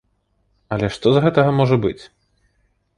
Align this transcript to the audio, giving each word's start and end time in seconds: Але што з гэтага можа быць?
Але 0.77 0.89
што 0.97 1.07
з 1.17 1.23
гэтага 1.27 1.51
можа 1.61 1.75
быць? 1.87 1.99